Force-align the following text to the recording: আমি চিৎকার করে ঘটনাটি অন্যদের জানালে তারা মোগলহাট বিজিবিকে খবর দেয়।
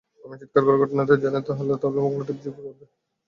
আমি 0.25 0.35
চিৎকার 0.41 0.61
করে 0.65 0.77
ঘটনাটি 0.79 1.11
অন্যদের 1.11 1.21
জানালে 1.23 1.75
তারা 1.81 2.01
মোগলহাট 2.03 2.29
বিজিবিকে 2.29 2.51
খবর 2.57 2.73
দেয়। 2.79 2.91